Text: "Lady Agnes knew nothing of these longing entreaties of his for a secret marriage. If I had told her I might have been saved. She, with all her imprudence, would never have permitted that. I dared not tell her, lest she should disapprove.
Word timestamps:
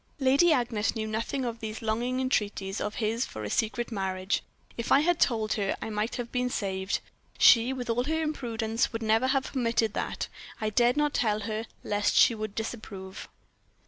"Lady 0.19 0.51
Agnes 0.51 0.95
knew 0.95 1.05
nothing 1.05 1.45
of 1.45 1.59
these 1.59 1.83
longing 1.83 2.19
entreaties 2.19 2.81
of 2.81 2.95
his 2.95 3.23
for 3.23 3.43
a 3.43 3.51
secret 3.51 3.91
marriage. 3.91 4.41
If 4.75 4.91
I 4.91 5.01
had 5.01 5.19
told 5.19 5.53
her 5.53 5.77
I 5.79 5.91
might 5.91 6.15
have 6.15 6.31
been 6.31 6.49
saved. 6.49 7.01
She, 7.37 7.71
with 7.71 7.87
all 7.87 8.05
her 8.05 8.19
imprudence, 8.23 8.91
would 8.91 9.03
never 9.03 9.27
have 9.27 9.45
permitted 9.51 9.93
that. 9.93 10.27
I 10.59 10.71
dared 10.71 10.97
not 10.97 11.13
tell 11.13 11.41
her, 11.41 11.67
lest 11.83 12.15
she 12.15 12.33
should 12.33 12.55
disapprove. 12.55 13.27